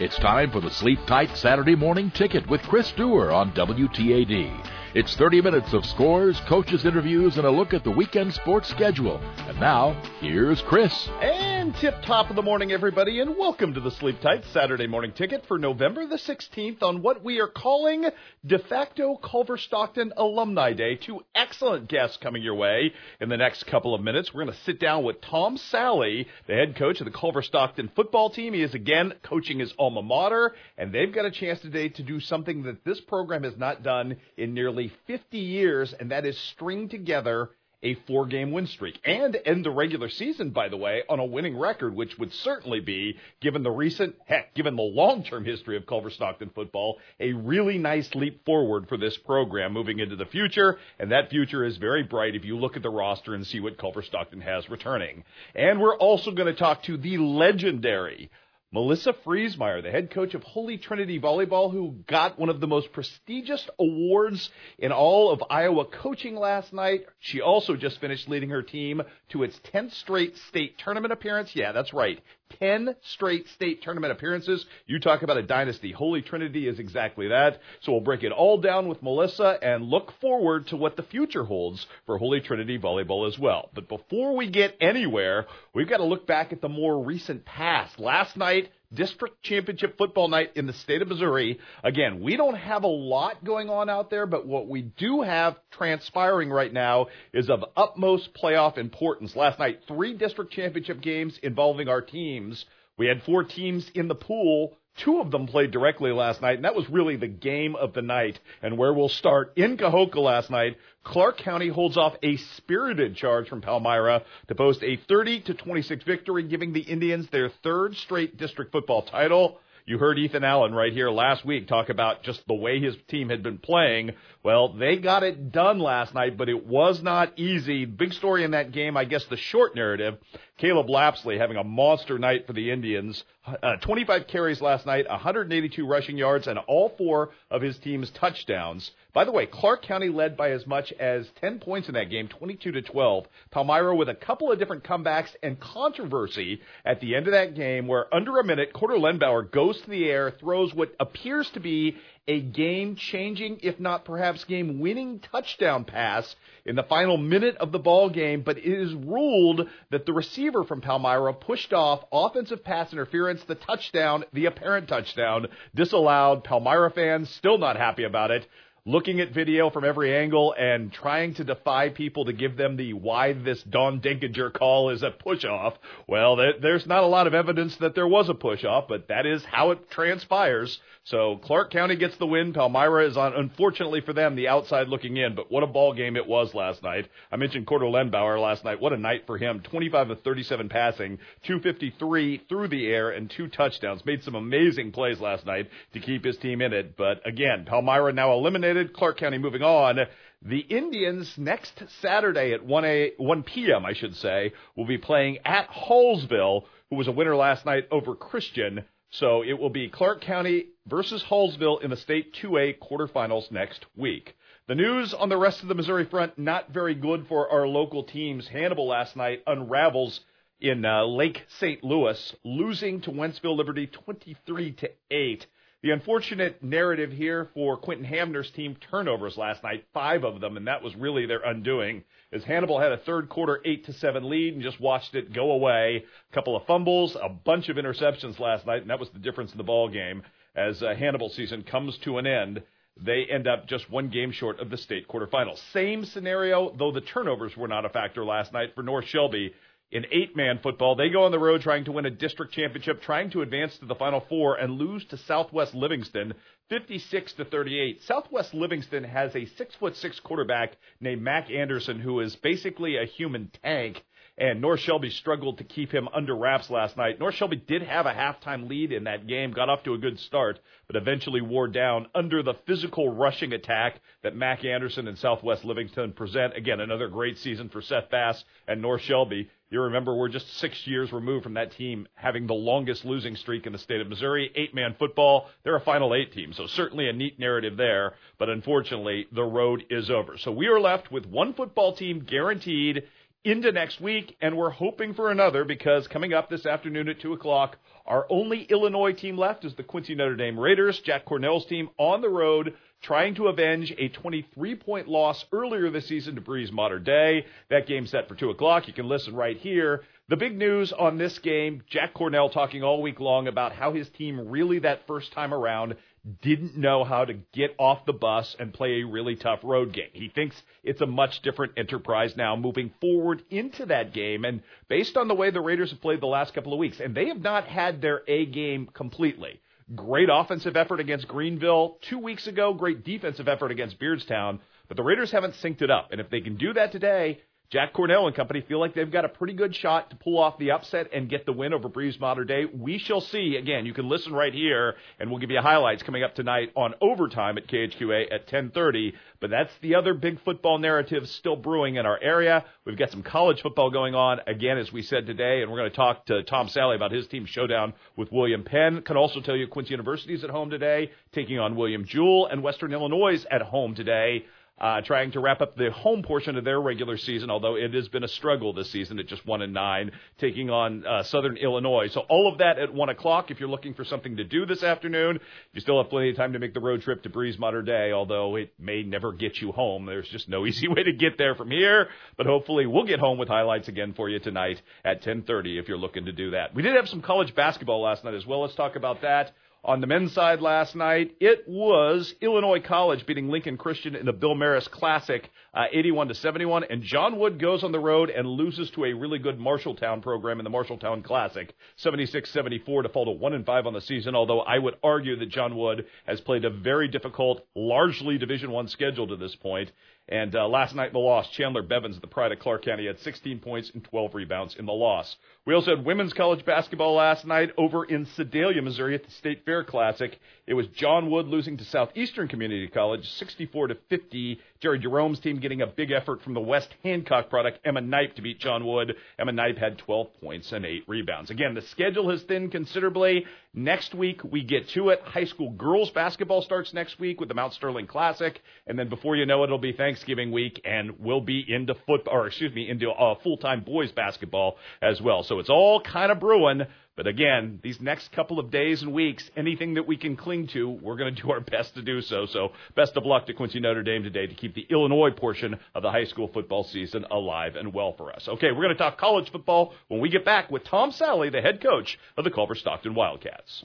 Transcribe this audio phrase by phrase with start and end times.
[0.00, 4.83] It's time for the Sleep Tight Saturday Morning Ticket with Chris Dewar on WTAD.
[4.94, 9.18] It's 30 minutes of scores, coaches' interviews, and a look at the weekend sports schedule.
[9.38, 11.08] And now, here's Chris.
[11.20, 15.10] And tip top of the morning, everybody, and welcome to the Sleep Tight Saturday Morning
[15.10, 18.04] Ticket for November the 16th on what we are calling
[18.46, 20.94] De facto Culver Stockton Alumni Day.
[20.94, 24.32] Two excellent guests coming your way in the next couple of minutes.
[24.32, 27.90] We're going to sit down with Tom Sallay, the head coach of the Culver Stockton
[27.96, 28.54] football team.
[28.54, 32.20] He is again coaching his alma mater, and they've got a chance today to do
[32.20, 36.88] something that this program has not done in nearly 50 years, and that is string
[36.88, 37.50] together
[37.84, 41.24] a four game win streak and end the regular season, by the way, on a
[41.24, 45.76] winning record, which would certainly be, given the recent, heck, given the long term history
[45.76, 50.24] of Culver Stockton football, a really nice leap forward for this program moving into the
[50.24, 50.78] future.
[50.98, 53.78] And that future is very bright if you look at the roster and see what
[53.78, 55.24] Culver Stockton has returning.
[55.54, 58.30] And we're also going to talk to the legendary
[58.74, 62.90] Melissa Freesmeier, the head coach of Holy Trinity Volleyball, who got one of the most
[62.92, 67.06] prestigious awards in all of Iowa coaching last night.
[67.20, 71.54] She also just finished leading her team to its 10th straight state tournament appearance.
[71.54, 72.20] Yeah, that's right.
[72.58, 74.64] 10 straight state tournament appearances.
[74.86, 75.92] You talk about a dynasty.
[75.92, 77.60] Holy Trinity is exactly that.
[77.80, 81.44] So we'll break it all down with Melissa and look forward to what the future
[81.44, 83.70] holds for Holy Trinity Volleyball as well.
[83.74, 87.98] But before we get anywhere, we've got to look back at the more recent past.
[87.98, 91.58] Last night, district championship football night in the state of Missouri.
[91.82, 95.56] Again, we don't have a lot going on out there, but what we do have
[95.72, 99.34] transpiring right now is of utmost playoff importance.
[99.36, 102.64] Last night, three district championship games involving our teams.
[102.96, 106.64] We had four teams in the pool Two of them played directly last night, and
[106.64, 108.38] that was really the game of the night.
[108.62, 113.48] And where we'll start in Kahoka last night, Clark County holds off a spirited charge
[113.48, 118.36] from Palmyra to post a 30 to 26 victory, giving the Indians their third straight
[118.36, 119.58] district football title.
[119.86, 123.28] You heard Ethan Allen right here last week talk about just the way his team
[123.28, 124.12] had been playing.
[124.42, 127.84] Well, they got it done last night, but it was not easy.
[127.84, 130.16] Big story in that game, I guess the short narrative,
[130.56, 133.24] Caleb Lapsley having a monster night for the Indians.
[133.46, 138.90] Uh, 25 carries last night, 182 rushing yards, and all four of his team's touchdowns.
[139.12, 142.28] By the way, Clark County led by as much as 10 points in that game,
[142.28, 143.26] 22 to 12.
[143.50, 147.86] Palmyra with a couple of different comebacks and controversy at the end of that game
[147.86, 151.96] where under a minute, Corder Lenbauer goes to the air, throws what appears to be
[152.26, 157.70] a game changing, if not perhaps game winning touchdown pass in the final minute of
[157.70, 162.64] the ball game, but it is ruled that the receiver from Palmyra pushed off offensive
[162.64, 166.44] pass interference, the touchdown, the apparent touchdown, disallowed.
[166.44, 168.46] Palmyra fans still not happy about it
[168.86, 172.92] looking at video from every angle and trying to defy people to give them the
[172.92, 175.72] why this Don Dinkinger call is a push off.
[176.06, 179.24] Well, there's not a lot of evidence that there was a push off, but that
[179.24, 180.78] is how it transpires.
[181.04, 182.52] So Clark County gets the win.
[182.52, 185.34] Palmyra is on, unfortunately for them, the outside looking in.
[185.34, 187.08] But what a ball game it was last night.
[187.32, 188.80] I mentioned Corder Lenbauer last night.
[188.80, 189.60] What a night for him.
[189.60, 194.04] 25 of 37 passing, 253 through the air, and two touchdowns.
[194.04, 196.98] Made some amazing plays last night to keep his team in it.
[196.98, 198.73] But again, Palmyra now eliminated.
[198.94, 199.98] Clark County moving on.
[200.42, 203.86] The Indians next Saturday at 1 a 1 p.m.
[203.86, 208.14] I should say will be playing at Hallsville, who was a winner last night over
[208.14, 208.84] Christian.
[209.10, 214.36] So it will be Clark County versus Hallsville in the state 2A quarterfinals next week.
[214.66, 218.02] The news on the rest of the Missouri front not very good for our local
[218.02, 218.48] teams.
[218.48, 220.20] Hannibal last night unravels
[220.60, 221.84] in uh, Lake St.
[221.84, 225.46] Louis, losing to Wentzville Liberty 23 to 8.
[225.84, 230.66] The unfortunate narrative here for Quentin Hamner's team turnovers last night, five of them, and
[230.66, 234.54] that was really their undoing as Hannibal had a third quarter eight to seven lead
[234.54, 236.06] and just watched it go away.
[236.30, 239.52] A couple of fumbles, a bunch of interceptions last night, and that was the difference
[239.52, 240.22] in the ball game.
[240.56, 242.62] As uh, Hannibal season comes to an end,
[242.96, 245.60] they end up just one game short of the state quarterfinals.
[245.74, 249.52] Same scenario, though the turnovers were not a factor last night for North Shelby.
[249.90, 253.02] In eight man football, they go on the road trying to win a district championship,
[253.02, 256.34] trying to advance to the Final Four, and lose to Southwest Livingston
[256.68, 258.02] 56 to 38.
[258.02, 263.04] Southwest Livingston has a six foot six quarterback named Mac Anderson, who is basically a
[263.04, 264.02] human tank.
[264.36, 267.20] And North Shelby struggled to keep him under wraps last night.
[267.20, 270.18] North Shelby did have a halftime lead in that game, got off to a good
[270.18, 270.58] start,
[270.88, 276.12] but eventually wore down under the physical rushing attack that Mac Anderson and Southwest Livingston
[276.12, 276.56] present.
[276.56, 279.50] Again, another great season for Seth Bass and North Shelby.
[279.70, 283.66] You remember we're just six years removed from that team having the longest losing streak
[283.66, 284.50] in the state of Missouri.
[284.54, 285.48] Eight man football.
[285.62, 286.52] They're a final eight team.
[286.52, 288.14] So certainly a neat narrative there.
[288.38, 290.38] But unfortunately, the road is over.
[290.38, 293.04] So we are left with one football team guaranteed
[293.44, 297.34] into next week, and we're hoping for another because coming up this afternoon at 2
[297.34, 297.76] o'clock,
[298.06, 302.22] our only Illinois team left is the Quincy Notre Dame Raiders, Jack Cornell's team on
[302.22, 306.98] the road trying to avenge a 23 point loss earlier this season to Breese Mater
[306.98, 307.44] Dei.
[307.68, 308.88] That game set for 2 o'clock.
[308.88, 310.02] You can listen right here.
[310.28, 314.08] The big news on this game Jack Cornell talking all week long about how his
[314.08, 315.96] team really that first time around
[316.40, 320.08] didn't know how to get off the bus and play a really tough road game.
[320.12, 324.44] He thinks it's a much different enterprise now moving forward into that game.
[324.44, 327.14] And based on the way the Raiders have played the last couple of weeks, and
[327.14, 329.60] they have not had their A game completely.
[329.94, 335.02] Great offensive effort against Greenville two weeks ago, great defensive effort against Beardstown, but the
[335.02, 336.08] Raiders haven't synced it up.
[336.10, 337.42] And if they can do that today,
[337.74, 340.56] Jack Cornell and company feel like they've got a pretty good shot to pull off
[340.58, 342.66] the upset and get the win over Breese Mater Dei.
[342.66, 343.56] We shall see.
[343.56, 346.94] Again, you can listen right here, and we'll give you highlights coming up tonight on
[347.00, 349.14] overtime at KHQA at 10:30.
[349.40, 352.64] But that's the other big football narrative still brewing in our area.
[352.84, 355.90] We've got some college football going on again, as we said today, and we're going
[355.90, 359.02] to talk to Tom Sallay about his team showdown with William Penn.
[359.02, 362.62] Can also tell you Quincy University is at home today, taking on William Jewell, and
[362.62, 364.44] Western Illinois at home today
[364.80, 368.08] uh, trying to wrap up the home portion of their regular season, although it has
[368.08, 372.08] been a struggle this season at just one and nine, taking on uh, Southern Illinois.
[372.12, 373.50] So all of that at one o'clock.
[373.50, 375.38] If you're looking for something to do this afternoon,
[375.72, 378.10] you still have plenty of time to make the road trip to Breese Mater Dei,
[378.12, 380.06] although it may never get you home.
[380.06, 383.38] There's just no easy way to get there from here, but hopefully we'll get home
[383.38, 386.74] with highlights again for you tonight at 10:30 if you're looking to do that.
[386.74, 388.62] We did have some college basketball last night as well.
[388.62, 389.52] Let's talk about that.
[389.86, 394.32] On the men's side last night, it was Illinois College beating Lincoln Christian in the
[394.32, 396.84] Bill Maris Classic, uh, 81 to 71.
[396.84, 400.58] And John Wood goes on the road and loses to a really good Marshalltown program
[400.58, 404.34] in the Marshalltown Classic, 76-74 to fall to one and five on the season.
[404.34, 408.88] Although I would argue that John Wood has played a very difficult, largely Division One
[408.88, 409.92] schedule to this point.
[410.28, 413.18] And uh, last night in the loss, Chandler Bevins, the pride of Clark County, had
[413.20, 415.36] 16 points and 12 rebounds in the loss.
[415.66, 419.66] We also had women's college basketball last night over in Sedalia, Missouri at the State
[419.66, 420.38] Fair Classic.
[420.66, 424.58] It was John Wood losing to Southeastern Community College 64 to 50.
[424.80, 428.42] Jerry Jerome's team getting a big effort from the West Hancock product, Emma Knipe, to
[428.42, 429.14] beat John Wood.
[429.38, 431.50] Emma Knipe had 12 points and 8 rebounds.
[431.50, 433.44] Again, the schedule has thinned considerably.
[433.74, 435.20] Next week, we get to it.
[435.20, 438.58] High school girls basketball starts next week with the Mount Sterling Classic.
[438.86, 442.34] And then before you know it, it'll be Thanksgiving week and we'll be into football,
[442.34, 445.42] or excuse me, into uh, full-time boys basketball as well.
[445.42, 446.86] So it's all kind of brewing.
[447.16, 450.88] But again, these next couple of days and weeks, anything that we can cling to,
[450.90, 452.46] we're going to do our best to do so.
[452.46, 456.02] So best of luck to Quincy Notre Dame today to keep the Illinois portion of
[456.02, 458.48] the high school football season alive and well for us.
[458.48, 461.60] Okay, we're going to talk college football when we get back with Tom Sallay, the
[461.60, 463.84] head coach of the Culver Stockton Wildcats.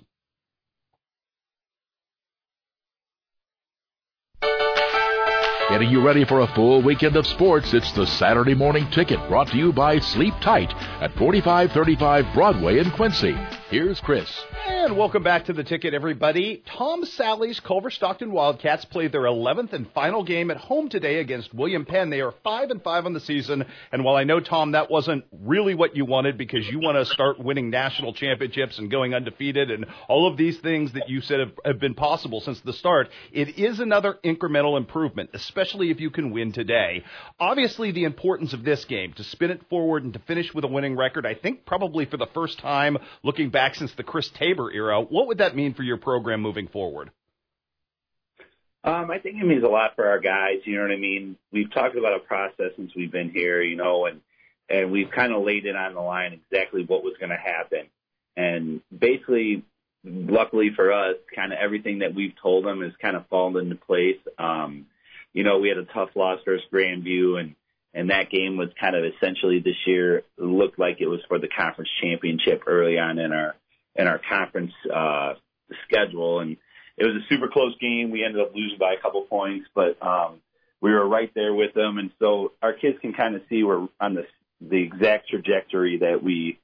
[5.69, 9.50] Getting you ready for a full weekend of sports, it's the Saturday Morning Ticket brought
[9.50, 13.38] to you by Sleep Tight at 4535 Broadway in Quincy.
[13.69, 14.27] Here's Chris.
[14.68, 16.63] And welcome back to the ticket, everybody.
[16.66, 21.54] Tom Sallay's Culver Stockton Wildcats played their 11th and final game at home today against
[21.54, 22.10] William Penn.
[22.10, 23.66] They are 5 and 5 on the season.
[23.92, 27.13] And while I know, Tom, that wasn't really what you wanted because you want to
[27.13, 31.39] start winning national championships and going undefeated and all of these things that you said
[31.39, 36.10] have, have been possible since the start, it is another incremental improvement, especially if you
[36.10, 37.04] can win today.
[37.39, 40.68] Obviously, the importance of this game to spin it forward and to finish with a
[40.68, 44.30] winning record, I think probably for the first time looking back back since the Chris
[44.40, 45.02] Tabor era.
[45.02, 47.12] What would that mean for your program moving forward?
[48.86, 50.60] Um, I think it means a lot for our guys.
[50.64, 51.36] You know what I mean?
[51.52, 54.22] We've talked about a process since we've been here, you know, and
[54.69, 57.88] and we've kind of laid it on the line exactly what was going to happen.
[58.38, 59.66] And basically,
[60.06, 63.76] luckily for us, kind of everything that we've told them has kind of fallen into
[63.76, 64.19] place.
[64.38, 64.86] Um,
[65.33, 67.56] you know, we had a tough loss versus Grandview, and
[67.94, 71.48] and that game was kind of essentially this year looked like it was for the
[71.48, 73.56] conference championship early on in our
[73.96, 75.34] in our conference uh,
[75.86, 76.58] schedule, and
[76.98, 78.12] it was a super close game.
[78.12, 80.42] We ended up losing by a couple points, but um,
[80.81, 83.88] we were right there with them, and so our kids can kind of see we're
[84.00, 84.26] on the
[84.62, 86.60] the exact trajectory that we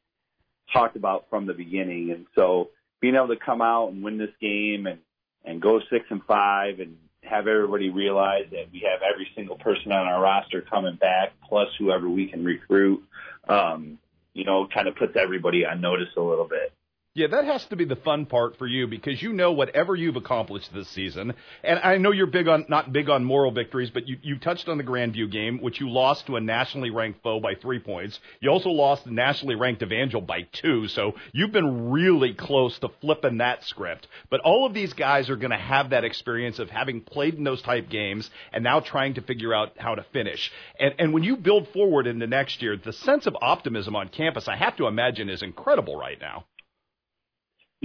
[0.73, 2.69] talked about from the beginning, and so
[3.01, 4.99] being able to come out and win this game and
[5.43, 9.91] and go six and five and have everybody realize that we have every single person
[9.91, 13.03] on our roster coming back, plus whoever we can recruit.
[13.47, 13.99] Um,
[14.33, 16.73] you know, kind of puts everybody on notice a little bit.
[17.17, 20.17] Yeah, that has to be the fun part for you because you know whatever you've
[20.17, 24.05] accomplished this season, and I know you're big on not big on moral victories, but
[24.05, 27.39] you you touched on the Grandview game, which you lost to a nationally ranked foe
[27.39, 28.19] by three points.
[28.41, 32.89] You also lost the nationally ranked Evangel by two, so you've been really close to
[32.99, 34.09] flipping that script.
[34.29, 37.45] But all of these guys are going to have that experience of having played in
[37.45, 40.51] those type games and now trying to figure out how to finish.
[40.77, 44.49] And and when you build forward into next year, the sense of optimism on campus,
[44.49, 46.43] I have to imagine, is incredible right now.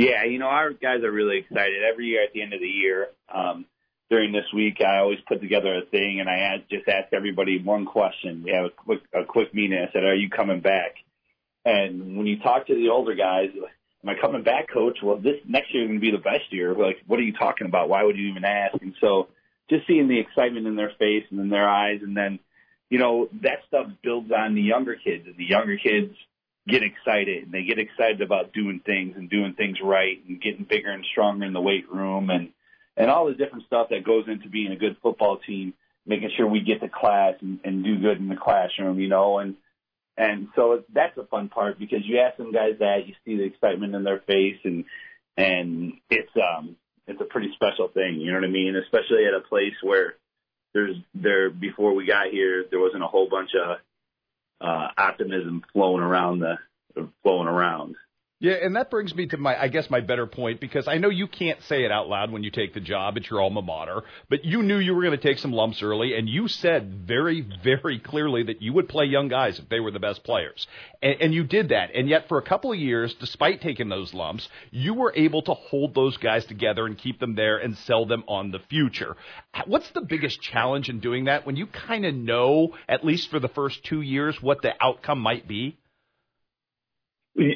[0.00, 1.82] Yeah, you know, our guys are really excited.
[1.82, 3.66] Every year at the end of the year, um,
[4.08, 7.62] during this week, I always put together a thing and I ask, just ask everybody
[7.62, 8.42] one question.
[8.42, 9.76] We have a quick, a quick meeting.
[9.76, 10.94] I said, are you coming back?
[11.66, 13.50] And when you talk to the older guys,
[14.02, 15.00] am I coming back, coach?
[15.02, 16.74] Well, this next year is going to be the best year.
[16.74, 17.90] Like, what are you talking about?
[17.90, 18.80] Why would you even ask?
[18.80, 19.28] And so
[19.68, 22.00] just seeing the excitement in their face and in their eyes.
[22.02, 22.38] And then,
[22.88, 26.14] you know, that stuff builds on the younger kids and the younger kids
[26.70, 30.64] get excited and they get excited about doing things and doing things right and getting
[30.64, 32.50] bigger and stronger in the weight room and
[32.96, 35.72] and all the different stuff that goes into being a good football team,
[36.06, 39.38] making sure we get to class and, and do good in the classroom, you know,
[39.38, 39.56] and
[40.16, 43.44] and so that's a fun part because you ask some guys that, you see the
[43.44, 44.84] excitement in their face and
[45.36, 48.76] and it's um it's a pretty special thing, you know what I mean?
[48.76, 50.14] Especially at a place where
[50.74, 53.78] there's there before we got here there wasn't a whole bunch of
[54.60, 56.58] Uh, optimism flowing around the
[57.22, 57.96] flowing around.
[58.42, 61.10] Yeah, and that brings me to my, I guess, my better point because I know
[61.10, 64.02] you can't say it out loud when you take the job at your alma mater,
[64.30, 67.46] but you knew you were going to take some lumps early, and you said very,
[67.62, 70.66] very clearly that you would play young guys if they were the best players,
[71.02, 71.90] and, and you did that.
[71.94, 75.52] And yet, for a couple of years, despite taking those lumps, you were able to
[75.52, 79.16] hold those guys together and keep them there and sell them on the future.
[79.66, 83.38] What's the biggest challenge in doing that when you kind of know, at least for
[83.38, 85.76] the first two years, what the outcome might be?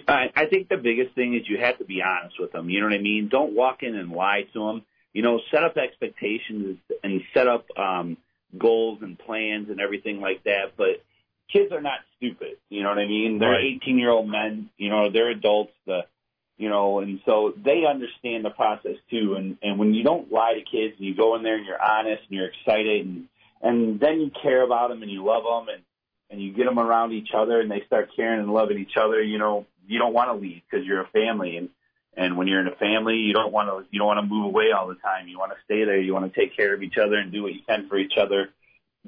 [0.08, 2.70] I, I think the biggest thing is you have to be honest with them.
[2.70, 3.28] You know what I mean?
[3.28, 4.82] Don't walk in and lie to them.
[5.12, 8.16] You know, set up expectations and set up um,
[8.58, 10.72] goals and plans and everything like that.
[10.76, 11.04] But
[11.52, 12.56] kids are not stupid.
[12.68, 13.38] You know what I mean?
[13.38, 13.80] They're Right.
[13.82, 14.70] 18 year old men.
[14.76, 15.72] You know, they're adults.
[15.86, 16.06] The
[16.56, 19.34] you know, and so they understand the process too.
[19.36, 21.82] And and when you don't lie to kids and you go in there and you're
[21.82, 23.28] honest and you're excited and
[23.60, 25.82] and then you care about them and you love them and
[26.30, 29.22] and you get them around each other and they start caring and loving each other,
[29.22, 31.68] you know, you don't want to leave because you're a family and
[32.16, 34.46] and when you're in a family, you don't want to you don't want to move
[34.46, 35.26] away all the time.
[35.26, 36.00] You want to stay there.
[36.00, 38.14] You want to take care of each other and do what you can for each
[38.20, 38.50] other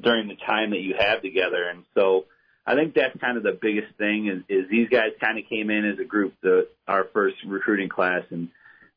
[0.01, 1.69] during the time that you have together.
[1.69, 2.25] And so
[2.67, 5.71] I think that's kind of the biggest thing is, is these guys kind of came
[5.71, 8.49] in as a group, the our first recruiting class, and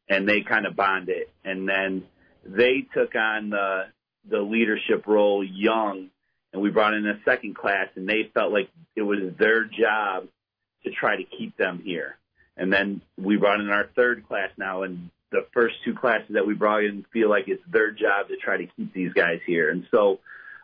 [0.10, 2.04] and they kind of bonded, and then
[2.44, 3.84] they took on the
[4.28, 6.10] the leadership role young,
[6.54, 10.28] and we brought in a second class, and they felt like it was their job
[10.84, 12.18] to try to keep them here,
[12.58, 16.48] and then we brought in our third class now, and the first two classes that
[16.48, 19.70] we brought in feel like it's their job to try to keep these guys here,
[19.70, 20.20] and so.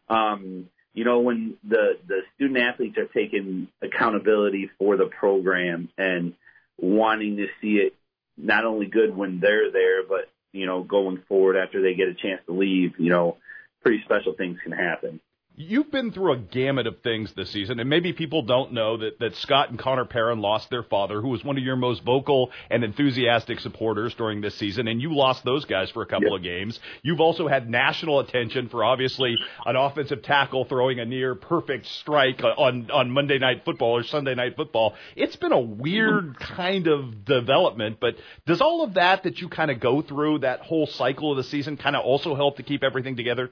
[0.08, 6.34] Um, you know, when the, the student athletes are taking accountability for the program and
[6.78, 7.96] wanting to see it
[8.38, 12.14] not only good when they're there, but, you know, going forward after they get a
[12.14, 13.36] chance to leave, you know,
[13.82, 15.20] pretty special things can happen.
[15.58, 19.20] You've been through a gamut of things this season, and maybe people don't know that,
[19.20, 22.52] that Scott and Connor Perrin lost their father, who was one of your most vocal
[22.70, 26.36] and enthusiastic supporters during this season, and you lost those guys for a couple Yeah.
[26.36, 26.80] of games.
[27.04, 32.44] You've also had national attention for obviously an offensive tackle throwing a near perfect strike
[32.44, 34.94] on, on Monday Night Football or Sunday Night Football.
[35.16, 39.72] It's been a weird kind of development, but does all of that that you kind
[39.72, 42.84] of go through, that whole cycle of the season, kind of also help to keep
[42.84, 43.52] everything together?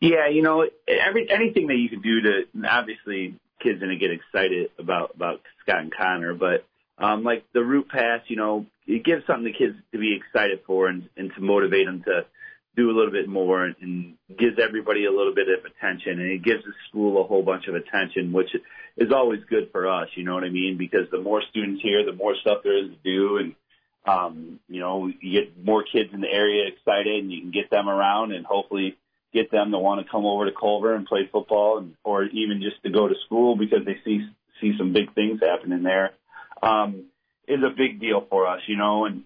[0.00, 4.70] Yeah, you know, every anything that you can do to obviously kids gonna get excited
[4.78, 6.66] about about Scott and Connor, but
[6.98, 10.60] um, like the root pass, you know, it gives something to kids to be excited
[10.66, 12.24] for and, and to motivate them to
[12.76, 16.30] do a little bit more and, and gives everybody a little bit of attention and
[16.30, 18.54] it gives the school a whole bunch of attention, which
[18.96, 20.76] is always good for us, you know what I mean?
[20.78, 23.54] Because the more students here, the more stuff there is to do and
[24.06, 27.70] um, you know, you get more kids in the area excited and you can get
[27.70, 28.96] them around and hopefully
[29.36, 32.62] get them to want to come over to Culver and play football and or even
[32.62, 34.26] just to go to school because they see
[34.60, 36.12] see some big things happening there
[36.62, 37.04] um
[37.46, 39.22] is a big deal for us, you know, and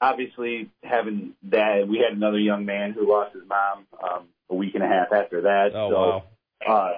[0.00, 4.74] obviously having that we had another young man who lost his mom um a week
[4.74, 5.70] and a half after that.
[5.74, 6.24] Oh, so wow.
[6.66, 6.92] uh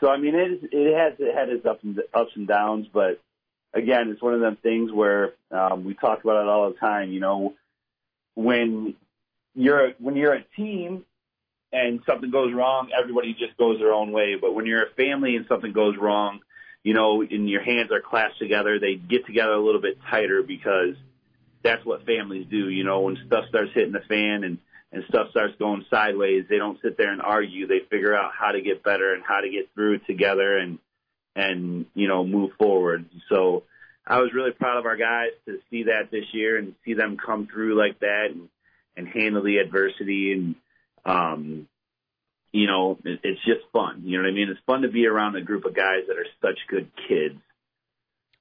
[0.00, 3.20] so I mean it it has it had its ups and ups and downs, but
[3.74, 7.10] again, it's one of them things where um we talk about it all the time,
[7.12, 7.54] you know,
[8.34, 8.94] when
[9.54, 11.04] you're when you're a team
[11.72, 14.36] and something goes wrong, everybody just goes their own way.
[14.40, 16.40] But when you're a family and something goes wrong,
[16.82, 20.42] you know, and your hands are clasped together, they get together a little bit tighter
[20.42, 20.96] because
[21.62, 22.68] that's what families do.
[22.68, 24.58] You know, when stuff starts hitting the fan and
[24.94, 27.66] and stuff starts going sideways, they don't sit there and argue.
[27.66, 30.78] They figure out how to get better and how to get through together and
[31.34, 33.06] and you know move forward.
[33.30, 33.62] So
[34.06, 37.16] I was really proud of our guys to see that this year and see them
[37.16, 38.48] come through like that and
[38.96, 40.54] and handle the adversity and
[41.04, 41.68] um
[42.52, 44.02] you know it, it's just fun.
[44.04, 44.48] You know what I mean?
[44.48, 47.40] It's fun to be around a group of guys that are such good kids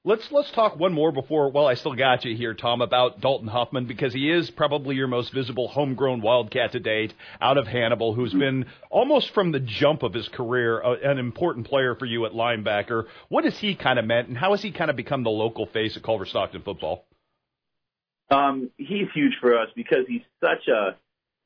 [0.04, 1.52] Let's let's talk one more before.
[1.52, 5.06] Well, I still got you here, Tom, about Dalton Huffman because he is probably your
[5.06, 10.02] most visible homegrown Wildcat to date, out of Hannibal, who's been almost from the jump
[10.02, 13.06] of his career uh, an important player for you at linebacker.
[13.30, 15.68] What has he kind of meant, and how has he kind of become the local
[15.68, 17.06] face of Culver Stockton football?
[18.32, 20.96] Um, he's huge for us because he's such a.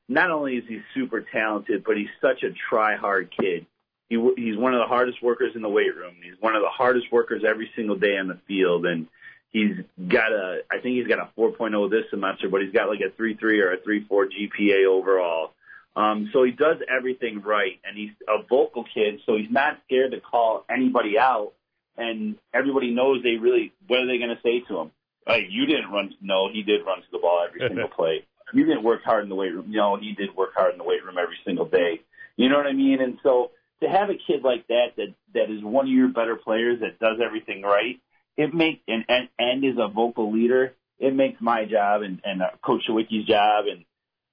[0.08, 3.66] Not only is he super talented, but he's such a try hard kid
[4.08, 6.14] he he's one of the hardest workers in the weight room.
[6.22, 9.06] He's one of the hardest workers every single day on the field, and
[9.50, 9.76] he's
[10.08, 13.10] got a I think he's got a 4.0 this semester, but he's got like a
[13.20, 15.52] 3.3 or a 3.4 GPA overall.
[15.96, 20.12] Um, so he does everything right, and he's a vocal kid, so he's not scared
[20.12, 21.54] to call anybody out,
[21.96, 24.90] and everybody knows they really what are they going to say to him?
[25.26, 26.14] Hey, you didn't run.
[26.20, 28.24] No, he did run to the ball every single play.
[28.52, 29.66] You didn't work hard in the weight room.
[29.68, 32.00] No, he did work hard in the weight room every single day.
[32.36, 33.00] You know what I mean?
[33.00, 33.50] And so
[33.82, 36.98] to have a kid like that that that is one of your better players that
[36.98, 38.00] does everything right,
[38.36, 40.74] it makes and and, and is a vocal leader.
[40.98, 43.84] It makes my job and and uh, Coach Shawicki's job and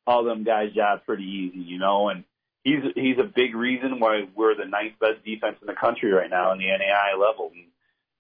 [0.06, 2.10] all them guys' job pretty easy, you know.
[2.10, 2.24] And
[2.64, 6.30] he's he's a big reason why we're the ninth best defense in the country right
[6.30, 7.52] now in the NAIA level.
[7.54, 7.66] And,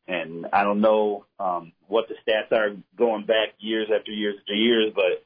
[0.06, 4.54] and I don't know um, what the stats are going back years after years after
[4.54, 5.24] years, but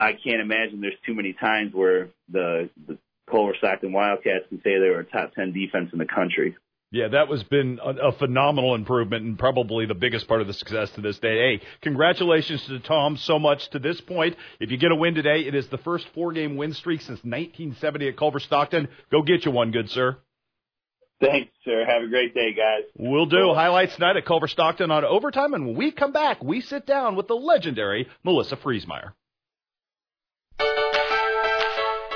[0.00, 2.98] I can't imagine there's too many times where the the
[3.30, 6.56] Culver Stockton Wildcats can say they were a top 10 defense in the country.
[6.90, 10.88] Yeah, that was been a, phenomenal improvement and probably the biggest part of the success
[10.92, 11.58] to this day.
[11.58, 14.36] Hey, congratulations to Tom so much to this point.
[14.58, 17.18] If you get a win today, it is the first four game win streak since
[17.18, 18.88] 1970 at Culver Stockton.
[19.10, 20.16] Go get you one, good sir.
[21.20, 21.84] Thanks, sir.
[21.84, 22.84] Have a great day, guys.
[22.96, 23.52] We'll do.
[23.52, 25.52] Highlights tonight at Culver Stockton on overtime.
[25.52, 29.12] And when we come back, we sit down with the legendary Melissa Freesmeier.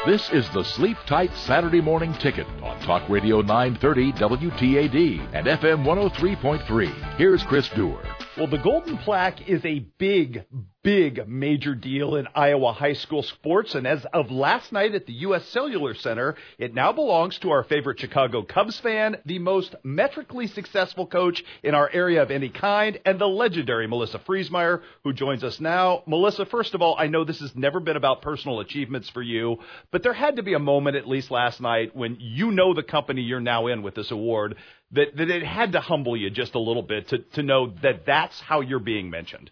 [0.05, 5.85] This is the Sleep Tight Saturday Morning Ticket on Talk Radio 930 WTAD and FM
[5.85, 7.17] 103.3.
[7.17, 8.03] Here's Chris Dewar.
[8.37, 10.45] Well, the Golden Plaque is a big,
[10.83, 13.75] big major deal in Iowa high school sports.
[13.75, 15.47] And as of last night at the U.S.
[15.49, 21.07] Cellular Center, it now belongs to our favorite Chicago Cubs fan, the most metrically successful
[21.07, 25.61] coach in our area of any kind, and the legendary Melissa Freesmeier, who joins us
[25.61, 26.03] now.
[26.07, 29.59] Melissa, first of all, I know this has never been about personal achievements for you,
[29.91, 32.83] but there had to be a moment, at least last night, when you know the
[32.83, 34.57] company you're now in with this award
[34.93, 38.05] that, that it had to humble you just a little bit to, to know that
[38.05, 39.51] that's how you're being mentioned.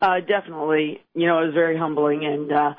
[0.00, 1.02] Uh, definitely.
[1.14, 2.74] You know, it was very humbling and, uh,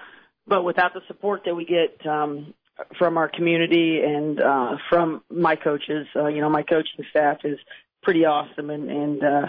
[0.47, 2.53] but without the support that we get, um,
[2.97, 7.59] from our community and, uh, from my coaches, uh, you know, my coaching staff is
[8.01, 9.47] pretty awesome and, and, uh,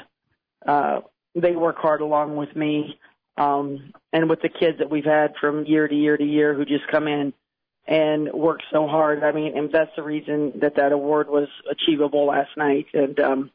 [0.66, 1.00] uh,
[1.34, 2.98] they work hard along with me.
[3.38, 6.66] Um, and with the kids that we've had from year to year to year who
[6.66, 7.32] just come in
[7.86, 9.24] and worked so hard.
[9.24, 12.86] I mean, and that's the reason that that award was achievable last night.
[12.92, 13.50] And um,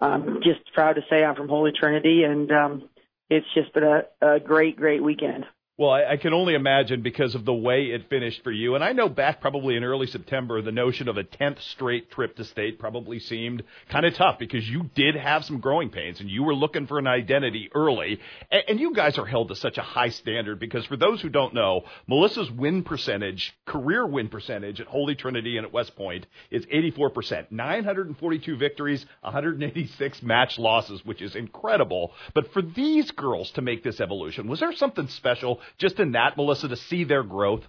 [0.00, 2.88] I'm just proud to say I'm from Holy Trinity, and um,
[3.30, 5.44] it's just been a, a great, great weekend.
[5.78, 8.76] Well, I, I can only imagine because of the way it finished for you.
[8.76, 12.34] And I know back probably in early September, the notion of a 10th straight trip
[12.36, 16.30] to state probably seemed kind of tough because you did have some growing pains and
[16.30, 18.18] you were looking for an identity early.
[18.50, 21.28] And, and you guys are held to such a high standard because for those who
[21.28, 26.24] don't know, Melissa's win percentage, career win percentage at Holy Trinity and at West Point
[26.50, 27.50] is 84%.
[27.50, 32.12] 942 victories, 186 match losses, which is incredible.
[32.32, 36.36] But for these girls to make this evolution, was there something special just in that,
[36.36, 37.64] Melissa, to see their growth?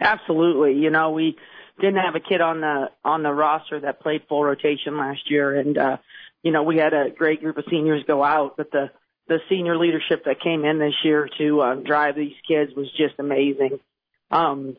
[0.00, 0.74] Absolutely.
[0.74, 1.36] You know, we
[1.80, 5.58] didn't have a kid on the on the roster that played full rotation last year,
[5.58, 5.96] and uh,
[6.42, 8.90] you know we had a great group of seniors go out, but the
[9.28, 13.14] the senior leadership that came in this year to um, drive these kids was just
[13.18, 13.80] amazing.
[14.30, 14.76] Um,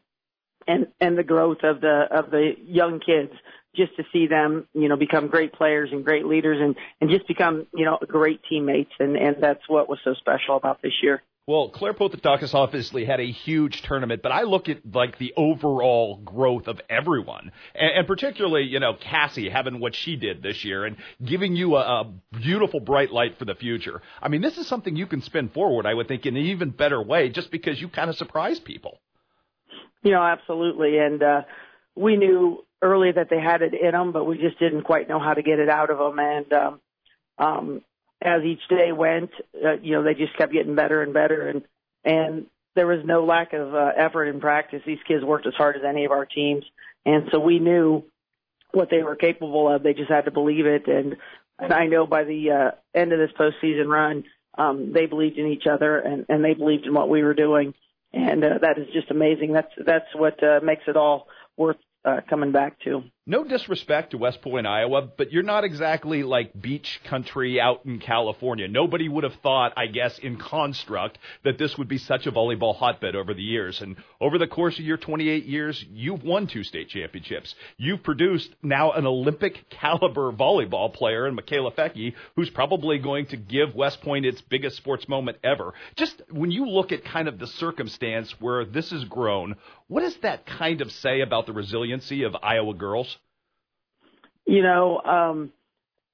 [0.68, 3.32] and and the growth of the of the young kids
[3.76, 7.28] just to see them you know become great players and great leaders and and just
[7.28, 11.22] become you know great teammates and and that's what was so special about this year
[11.48, 16.18] well, Claire Potatakis obviously had a huge tournament, but I look at like the overall
[16.18, 20.84] growth of everyone, and, and particularly you know Cassie having what she did this year
[20.84, 24.02] and giving you a, a beautiful bright light for the future.
[24.22, 26.72] I mean, this is something you can spin forward, I would think, in an even
[26.72, 29.00] better way, just because you kind of surprise people.
[30.04, 31.42] You know, absolutely, and uh,
[31.96, 35.20] we knew early that they had it in them, but we just didn't quite know
[35.20, 36.20] how to get it out of them.
[36.20, 36.82] And um,
[37.38, 37.82] um,
[38.22, 39.32] as each day went,
[39.64, 41.64] uh, you know, they just kept getting better and better, and
[42.04, 44.82] and there was no lack of uh, effort in practice.
[44.86, 46.64] These kids worked as hard as any of our teams,
[47.06, 48.04] and so we knew
[48.72, 49.84] what they were capable of.
[49.84, 51.18] They just had to believe it, and
[51.60, 54.24] and I know by the uh, end of this postseason run,
[54.58, 57.74] um, they believed in each other and and they believed in what we were doing,
[58.14, 59.54] and uh, that is just amazing.
[59.54, 63.04] That's that's what uh, makes it all worth uh, coming back to.
[63.30, 68.00] No disrespect to West Point, Iowa, but you're not exactly like beach country out in
[68.00, 68.70] California.
[68.70, 72.74] Nobody would have thought, I guess, in construct that this would be such a volleyball
[72.74, 73.82] hotbed over the years.
[73.82, 77.54] And over the course of your 28 years, you've won two state championships.
[77.76, 83.36] You've produced now an Olympic caliber volleyball player in Michaela Fecky, who's probably going to
[83.36, 85.74] give West Point its biggest sports moment ever.
[85.98, 89.58] Just when you look at kind of the circumstance where this has grown,
[89.90, 93.17] what does that kind of say about the resiliency of Iowa girls?
[94.48, 95.52] You know, um,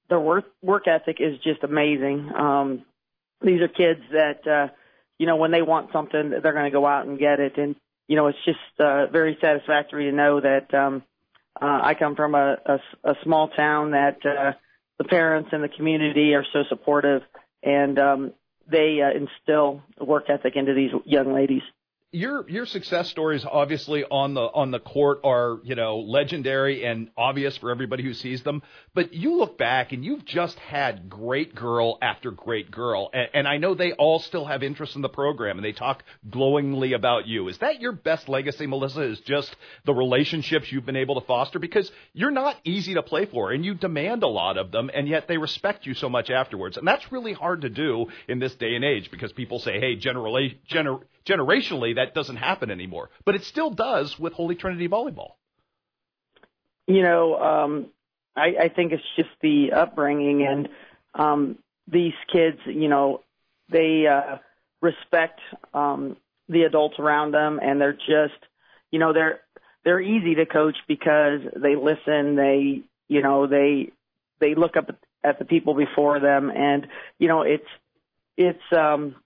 [0.08, 2.30] their work work ethic is just amazing.
[2.36, 2.84] Um,
[3.40, 4.68] these are kids that, uh,
[5.18, 7.56] you know, when they want something, they're going to go out and get it.
[7.56, 7.76] And,
[8.08, 11.02] you know, it's just uh, very satisfactory to know that um,
[11.60, 14.52] uh, I come from a, a, a small town that uh,
[14.98, 17.22] the parents and the community are so supportive
[17.62, 18.32] and um,
[18.70, 21.62] they uh, instill work ethic into these young ladies
[22.14, 27.10] your your success stories obviously on the on the court are you know legendary and
[27.16, 28.62] obvious for everybody who sees them.
[28.94, 33.10] But you look back and you've just had great girl after great girl.
[33.12, 36.04] And, and I know they all still have interest in the program and they talk
[36.30, 37.48] glowingly about you.
[37.48, 41.58] Is that your best legacy Melissa is just the relationships you've been able to foster?
[41.58, 45.08] Because you're not easy to play for and you demand a lot of them and
[45.08, 46.76] yet they respect you so much afterwards.
[46.76, 49.96] And that's really hard to do in this day and age because people say hey
[49.96, 50.54] gener-
[51.26, 55.32] generationally that doesn't happen anymore, but it still does with Holy Trinity volleyball.
[56.86, 57.86] You know, um,
[58.36, 60.68] I, I think it's just the upbringing and
[61.14, 62.58] um, these kids.
[62.66, 63.22] You know,
[63.70, 64.38] they uh,
[64.82, 65.40] respect
[65.72, 66.16] um,
[66.48, 68.38] the adults around them, and they're just,
[68.90, 69.40] you know, they're
[69.84, 72.36] they're easy to coach because they listen.
[72.36, 73.92] They, you know, they
[74.40, 74.90] they look up
[75.22, 76.86] at the people before them, and
[77.18, 77.64] you know, it's
[78.36, 79.16] it's um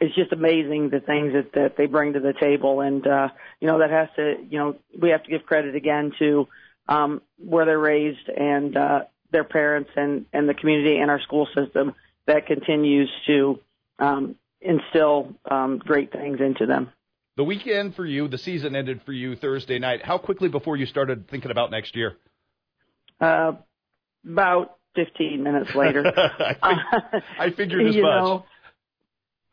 [0.00, 2.80] it's just amazing the things that, that they bring to the table.
[2.80, 3.28] And, uh,
[3.60, 6.48] you know, that has to, you know, we have to give credit again to,
[6.88, 9.00] um, where they're raised and, uh,
[9.30, 11.94] their parents and, and the community and our school system
[12.26, 13.58] that continues to,
[13.98, 16.90] um, instill, um, great things into them.
[17.36, 20.04] The weekend for you, the season ended for you Thursday night.
[20.04, 22.16] How quickly before you started thinking about next year?
[23.20, 23.52] Uh,
[24.24, 26.04] about 15 minutes later.
[26.16, 26.54] I,
[27.10, 28.02] fig- I figured as much.
[28.02, 28.44] Know,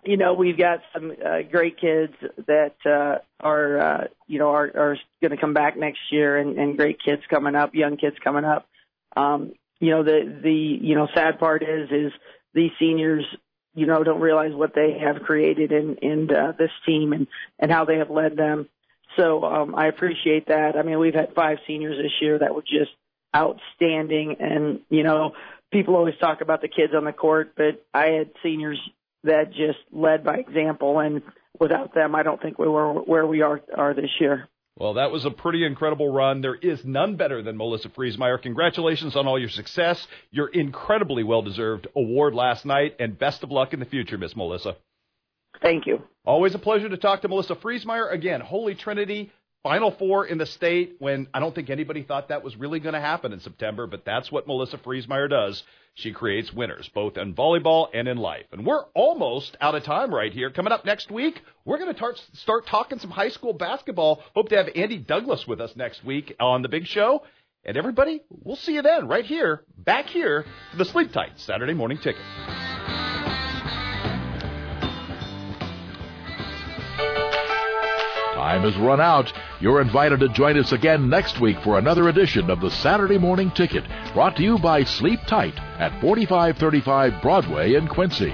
[0.04, 2.14] you know, we've got some uh, great kids
[2.48, 6.58] that uh, are, uh, you know, are, are going to come back next year, and,
[6.58, 8.68] and great kids coming up, young kids coming up.
[9.18, 12.12] Um, you know, the the you know sad part is is
[12.54, 13.26] these seniors,
[13.74, 17.28] you know, don't realize what they have created in in uh, this team and
[17.60, 18.70] and how they have led them.
[19.18, 20.78] So um, I appreciate that.
[20.78, 22.92] I mean, we've had five seniors this year that were just
[23.36, 25.34] outstanding, and you know,
[25.72, 28.80] people always talk about the kids on the court, but I had seniors
[29.24, 31.00] that just led by example.
[31.00, 31.22] And
[31.60, 34.48] without them, I don't think we were where we are are this year.
[34.78, 36.40] Well, that was a pretty incredible run.
[36.40, 38.42] There is none better than Melissa Freesmeier.
[38.42, 43.52] Congratulations on all your success, your incredibly well deserved award last night, and best of
[43.52, 44.78] luck in the future, Miss Melissa.
[45.62, 46.04] Thank you.
[46.26, 48.14] Always a pleasure to talk to Melissa Freesmeier.
[48.14, 49.32] Again, Holy Trinity,
[49.64, 52.94] Final Four in the state when I don't think anybody thought that was really going
[52.94, 55.62] to happen in September, but that's what Melissa Freesmeier does.
[55.96, 58.46] She creates winners, both in volleyball and in life.
[58.54, 60.50] And we're almost out of time right here.
[60.50, 64.24] Coming up next week, we're going to tar- start talking some high school basketball.
[64.34, 67.24] Hope to have Andy Douglas with us next week on The Big Show.
[67.66, 71.74] And everybody, we'll see you then, right here, back here, for the Sleep Tight Saturday
[71.74, 72.22] Morning Ticket.
[78.50, 79.32] Time has run out.
[79.60, 83.52] You're invited to join us again next week for another edition of the Saturday Morning
[83.52, 83.84] Ticket,
[84.16, 88.34] brought to you by Sleep Tight at 4535 Broadway in Quincy.